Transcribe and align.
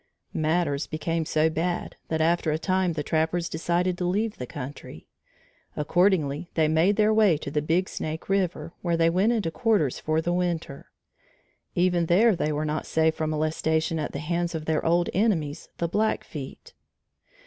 Matters 0.33 0.87
became 0.87 1.25
so 1.25 1.47
bad 1.47 1.95
that 2.07 2.21
after 2.21 2.49
a 2.49 2.57
time 2.57 2.93
the 2.93 3.03
trappers 3.03 3.47
decided 3.47 3.99
to 3.99 4.05
leave 4.05 4.39
the 4.39 4.47
country. 4.47 5.05
Accordingly 5.77 6.49
they 6.55 6.67
made 6.67 6.95
their 6.95 7.13
way 7.13 7.37
to 7.37 7.51
the 7.51 7.61
Big 7.61 7.87
Snake 7.87 8.27
River 8.27 8.73
where 8.81 8.97
they 8.97 9.11
went 9.11 9.31
into 9.31 9.51
quarters 9.51 9.99
for 9.99 10.19
the 10.19 10.33
winter. 10.33 10.89
Even 11.75 12.07
there 12.07 12.35
they 12.35 12.51
were 12.51 12.65
not 12.65 12.87
safe 12.87 13.13
from 13.13 13.29
molestation 13.29 13.99
at 13.99 14.11
the 14.11 14.17
hands 14.17 14.55
of 14.55 14.65
their 14.65 14.83
old 14.83 15.07
enemies 15.13 15.69
the 15.77 15.87
Blackfeet. 15.87 16.73